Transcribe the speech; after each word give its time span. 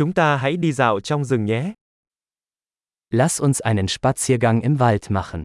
Chúng 0.00 0.14
ta 0.14 0.36
hãy 0.36 0.56
đi 0.56 0.72
dạo 0.72 1.00
trong 1.00 1.24
rừng 1.24 1.44
nhé. 1.44 1.74
Lass 3.10 3.40
uns 3.42 3.60
einen 3.60 3.86
Spaziergang 3.86 4.60
im 4.60 4.76
Wald 4.76 5.14
machen. 5.14 5.42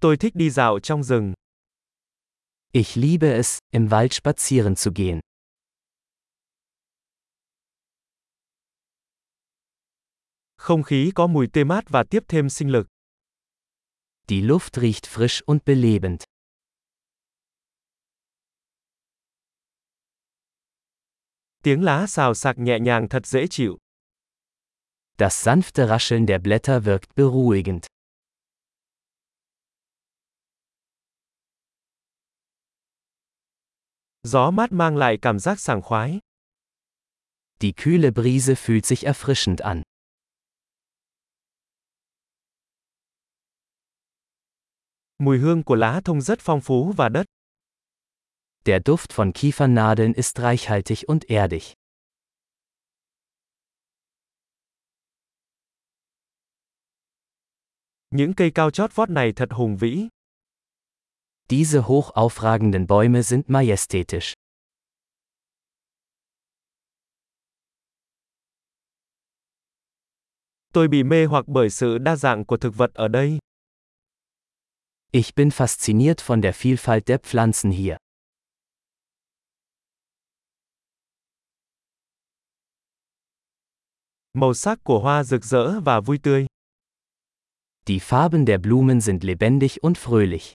Tôi 0.00 0.16
thích 0.16 0.34
đi 0.34 0.50
dạo 0.50 0.80
trong 0.80 1.02
rừng. 1.02 1.34
Ich 2.72 2.96
liebe 2.96 3.36
es, 3.36 3.58
im 3.70 3.86
Wald 3.86 4.08
spazieren 4.08 4.74
zu 4.74 4.92
gehen. 4.94 5.20
Không 10.56 10.82
khí 10.82 11.12
có 11.14 11.26
mùi 11.26 11.46
tê 11.52 11.64
mát 11.64 11.84
và 11.88 12.04
tiếp 12.10 12.24
thêm 12.28 12.48
sinh 12.48 12.70
lực. 12.70 12.86
Die 14.28 14.42
Luft 14.42 14.80
riecht 14.80 15.06
frisch 15.06 15.40
und 15.46 15.64
belebend. 15.64 16.37
Tiếng 21.62 21.84
lá 21.84 22.06
xào 22.06 22.34
xạc 22.34 22.58
nhẹ 22.58 22.78
nhàng 22.80 23.08
thật 23.08 23.26
dễ 23.26 23.46
chịu. 23.50 23.78
Das 25.18 25.48
sanfte 25.48 25.88
Rascheln 25.88 26.26
der 26.26 26.40
Blätter 26.42 26.82
wirkt 26.82 27.14
beruhigend. 27.16 27.86
Gió 34.22 34.50
mát 34.50 34.72
mang 34.72 34.96
lại 34.96 35.18
cảm 35.22 35.38
giác 35.38 35.60
sảng 35.60 35.82
khoái. 35.82 36.20
Die 37.60 37.72
kühle 37.72 38.10
Brise 38.10 38.54
fühlt 38.54 38.84
sich 38.84 39.04
erfrischend 39.04 39.56
an. 39.56 39.82
Mùi 45.18 45.38
hương 45.38 45.62
của 45.62 45.74
lá 45.74 46.00
thông 46.04 46.20
rất 46.20 46.38
phong 46.40 46.60
phú 46.60 46.92
và 46.96 47.08
đất. 47.08 47.26
Der 48.68 48.80
Duft 48.80 49.14
von 49.14 49.32
Kiefernadeln 49.32 50.12
ist 50.12 50.40
reichhaltig 50.40 51.08
und 51.08 51.30
erdig. 51.30 51.74
Những 58.10 58.34
cây 58.34 58.50
cao 58.54 58.70
chót 58.70 58.94
vót 58.94 59.10
này 59.10 59.32
thật 59.36 59.48
hùng 59.50 59.76
vĩ. 59.76 60.08
Diese 61.50 61.78
hoch 61.78 62.10
aufragenden 62.14 62.86
Bäume 62.86 63.22
sind 63.22 63.44
majestätisch. 63.48 64.34
Tôi 70.72 70.88
bị 70.88 71.02
mê 71.02 71.24
hoặc 71.24 71.44
bởi 71.48 71.70
sự 71.70 71.98
đa 71.98 72.16
dạng 72.16 72.44
của 72.44 72.56
thực 72.56 72.74
vật 72.76 72.90
ở 72.94 73.08
đây. 73.08 73.38
Ich 75.12 75.34
bin 75.36 75.48
fasziniert 75.48 76.20
von 76.26 76.42
der 76.42 76.54
Vielfalt 76.54 77.00
der 77.06 77.20
Pflanzen 77.20 77.70
hier. 77.70 77.96
Màu 84.38 84.54
sắc 84.54 84.78
của 84.84 85.00
hoa 85.00 85.24
rực 85.24 85.44
rỡ 85.44 85.80
và 85.80 86.00
vui 86.00 86.18
tươi. 86.22 86.46
Die 87.86 87.98
Farben 87.98 88.46
der 88.46 88.60
Blumen 88.60 89.00
sind 89.00 89.24
lebendig 89.24 89.70
und 89.80 89.96
fröhlich. 89.96 90.54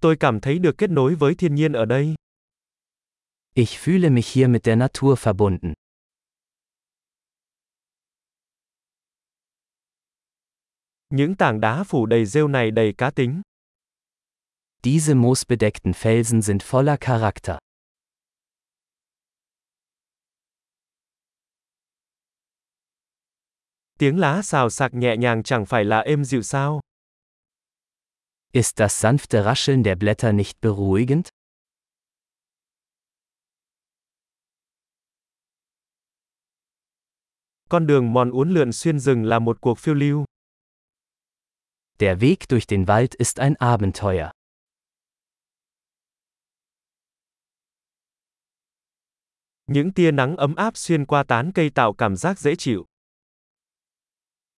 Tôi 0.00 0.16
cảm 0.20 0.40
thấy 0.40 0.58
được 0.58 0.74
kết 0.78 0.90
nối 0.90 1.14
với 1.14 1.34
thiên 1.34 1.54
nhiên 1.54 1.72
ở 1.72 1.84
đây. 1.84 2.14
Ich 3.54 3.68
fühle 3.68 4.10
mich 4.10 4.26
hier 4.34 4.48
mit 4.48 4.62
der 4.64 4.78
Natur 4.78 5.18
verbunden. 5.22 5.72
Những 11.10 11.34
tảng 11.36 11.60
đá 11.60 11.84
phủ 11.84 12.06
đầy 12.06 12.26
rêu 12.26 12.48
này 12.48 12.70
đầy 12.70 12.94
cá 12.98 13.10
tính. 13.10 13.42
Diese 14.86 15.16
moosbedeckten 15.16 15.94
Felsen 15.94 16.42
sind 16.42 16.62
voller 16.62 16.96
Charakter. 16.96 17.58
Tiếng 23.98 24.18
lá 24.18 24.42
xào 24.42 24.70
xạc 24.70 24.94
nhẹ 24.94 25.16
nhàng 25.16 25.42
chẳng 25.42 25.66
phải 25.66 25.84
là 25.84 26.00
êm 26.00 26.24
dịu 26.24 26.42
sao? 26.42 26.80
Ist 28.52 28.78
das 28.78 29.04
sanfte 29.04 29.44
Rascheln 29.44 29.82
der 29.82 29.98
Blätter 29.98 30.34
nicht 30.34 30.60
beruhigend? 30.60 31.28
Con 37.68 37.86
đường 37.86 38.12
mòn 38.12 38.30
uốn 38.30 38.54
lượn 38.54 38.72
xuyên 38.72 38.98
rừng 38.98 39.24
là 39.24 39.38
một 39.38 39.60
cuộc 39.60 39.78
phiêu 39.78 39.94
lưu. 39.94 40.24
Der 41.98 42.18
Weg 42.18 42.36
durch 42.48 42.66
den 42.68 42.84
Wald 42.84 43.14
ist 43.18 43.40
ein 43.40 43.54
Abenteuer. 43.58 44.35
Những 49.66 49.92
tia 49.92 50.10
nắng 50.10 50.36
ấm 50.36 50.54
áp 50.54 50.76
xuyên 50.76 51.06
qua 51.06 51.24
tán 51.28 51.50
cây 51.54 51.70
tạo 51.70 51.94
cảm 51.94 52.16
giác 52.16 52.38
dễ 52.38 52.56
chịu. 52.56 52.84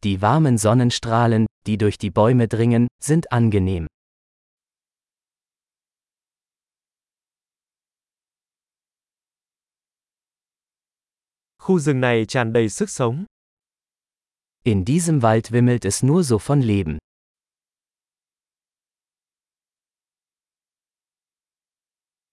Die 0.02 0.18
warmen 0.18 0.58
Sonnenstrahlen, 0.58 1.46
die 1.66 1.78
durch 1.78 1.98
die 2.00 2.10
Bäume 2.10 2.48
dringen, 2.48 2.88
sind 3.00 3.26
angenehm. 3.26 3.86
Khu 11.60 11.80
rừng 11.80 12.02
này 12.02 12.26
tràn 12.26 12.54
đầy 12.54 12.70
sức 12.70 12.90
sống. 12.90 13.26
In 14.64 14.84
diesem 14.86 15.20
Wald 15.20 15.52
wimmelt 15.52 15.86
es 15.86 16.04
nur 16.04 16.24
so 16.26 16.38
von 16.38 16.62
Leben. 16.62 16.98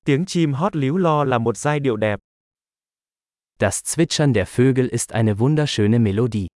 Tiếng 0.04 0.24
chim 0.26 0.52
hót 0.52 0.76
líu 0.76 0.96
lo 0.96 1.24
là 1.24 1.38
một 1.38 1.56
giai 1.56 1.80
điệu 1.80 1.96
đẹp. 1.96 2.20
Das 3.64 3.82
Zwitschern 3.82 4.34
der 4.34 4.46
Vögel 4.46 4.88
ist 4.88 5.12
eine 5.12 5.38
wunderschöne 5.38 5.98
Melodie. 5.98 6.48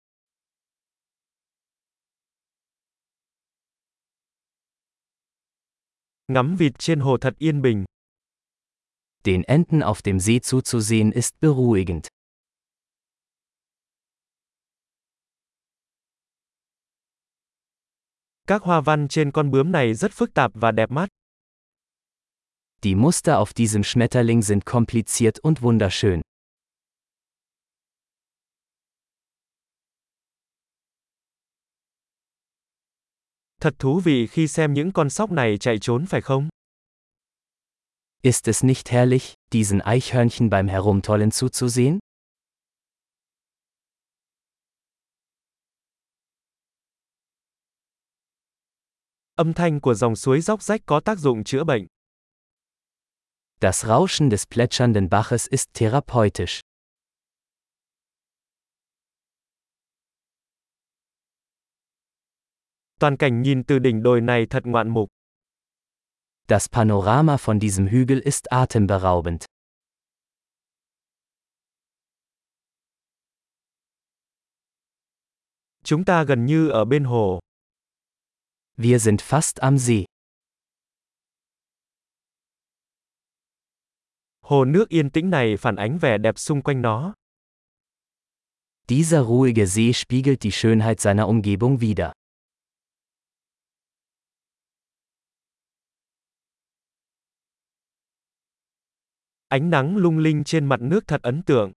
Ngắm 6.27 6.55
vịt 6.55 6.73
trên 6.79 6.99
hồ 6.99 7.17
thật 7.17 7.33
yên 7.37 7.61
bình. 7.61 7.85
Den 9.25 9.43
Enten 9.43 9.81
auf 9.81 10.01
dem 10.01 10.19
See 10.19 10.39
zuzusehen 10.39 11.11
ist 11.11 11.39
beruhigend. 11.39 12.07
Các 18.47 18.63
hoa 18.63 18.81
văn 18.81 19.07
trên 19.07 19.31
con 19.31 19.51
bướm 19.51 19.71
này 19.71 19.93
rất 19.93 20.11
phức 20.11 20.33
tạp 20.33 20.51
và 20.53 20.71
đẹp 20.71 20.91
mắt. 20.91 21.07
Die 22.83 22.95
Muster 22.95 23.35
auf 23.35 23.53
diesem 23.53 23.83
Schmetterling 23.83 24.41
sind 24.41 24.65
kompliziert 24.65 25.39
und 25.43 25.61
wunderschön. 25.61 26.21
Thật 33.61 33.75
thú 33.79 33.99
vị 33.99 34.27
khi 34.27 34.47
xem 34.47 34.73
những 34.73 34.91
con 34.91 35.09
sóc 35.09 35.31
này 35.31 35.57
chạy 35.57 35.77
trốn 35.81 36.05
phải 36.05 36.21
không? 36.21 36.49
Ist 38.21 38.47
es 38.47 38.63
nicht 38.63 38.89
herrlich, 38.89 39.33
diesen 39.51 39.79
Eichhörnchen 39.79 40.49
beim 40.49 40.67
Herumtollen 40.67 41.29
zuzusehen? 41.29 41.99
Âm 49.35 49.53
thanh 49.53 49.79
của 49.81 49.93
dòng 49.93 50.15
suối 50.15 50.41
róc 50.41 50.63
rách 50.63 50.81
có 50.85 50.99
tác 50.99 51.19
dụng 51.19 51.43
chữa 51.43 51.63
bệnh. 51.63 51.87
Das 53.61 53.85
Rauschen 53.85 54.29
des 54.29 54.43
plätschernden 54.49 55.09
Baches 55.09 55.47
ist 55.49 55.73
therapeutisch. 55.73 56.66
Toàn 62.99 63.17
cảnh 63.17 63.41
nhìn 63.41 63.63
từ 63.63 63.79
đỉnh 63.79 64.03
đồi 64.03 64.21
này 64.21 64.45
thật 64.49 64.63
ngoạn 64.65 64.89
mục. 64.89 65.09
Das 66.47 66.69
Panorama 66.71 67.37
von 67.37 67.59
diesem 67.59 67.87
Hügel 67.87 68.21
ist 68.23 68.45
atemberaubend. 68.45 69.45
Chúng 75.83 76.05
ta 76.05 76.23
gần 76.23 76.45
như 76.45 76.69
ở 76.69 76.85
bên 76.85 77.03
hồ. 77.03 77.39
Wir 78.77 78.99
sind 78.99 79.21
fast 79.21 79.61
am 79.61 79.77
See. 79.79 80.05
Hồ 84.41 84.65
nước 84.65 84.89
yên 84.89 85.09
tĩnh 85.09 85.29
này 85.29 85.57
phản 85.57 85.75
ánh 85.75 85.97
vẻ 85.97 86.17
đẹp 86.17 86.39
xung 86.39 86.61
quanh 86.61 86.81
nó. 86.81 87.13
Dieser 88.89 89.21
ruhige 89.27 89.65
See 89.65 89.93
spiegelt 89.93 90.43
die 90.43 90.51
Schönheit 90.51 90.99
seiner 90.99 91.27
Umgebung 91.27 91.77
wider. 91.77 92.11
Ánh 99.47 99.69
nắng 99.69 99.97
lung 99.97 100.17
linh 100.17 100.43
trên 100.43 100.65
mặt 100.65 100.81
nước 100.81 100.99
thật 101.07 101.21
ấn 101.21 101.41
tượng. 101.43 101.71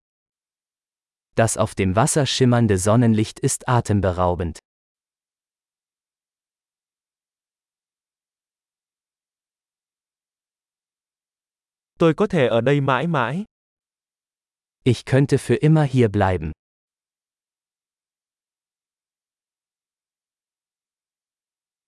Das 1.36 1.58
auf 1.58 1.74
dem 1.76 1.92
Wasser 1.92 2.24
schimmernde 2.24 2.76
Sonnenlicht 2.76 3.40
ist 3.40 3.60
atemberaubend. 3.60 4.58
Tôi 11.98 12.14
có 12.14 12.26
thể 12.26 12.46
ở 12.46 12.60
đây 12.60 12.80
mãi 12.80 13.06
mãi. 13.06 13.44
Ich 14.84 15.04
könnte 15.06 15.36
für 15.36 15.58
immer 15.60 15.90
hier 15.90 16.08
bleiben. 16.08 16.52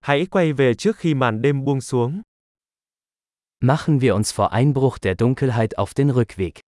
Hãy 0.00 0.26
quay 0.31 0.52
về 0.52 0.75
trước 0.75 0.96
khi 0.96 1.14
màn 1.14 1.43
đêm 1.43 1.64
buông 1.64 1.81
xuống. 1.81 2.23
Machen 3.64 4.00
wir 4.00 4.17
uns 4.17 4.32
vor 4.32 4.50
Einbruch 4.50 4.99
der 4.99 5.14
Dunkelheit 5.14 5.79
auf 5.79 5.94
den 5.94 6.11
Rückweg. 6.11 6.62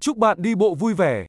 Chúc 0.00 0.16
bạn 0.16 0.42
đi 0.42 0.54
bộ 0.54 0.74
vui 0.74 0.94
vẻ. 0.94 1.26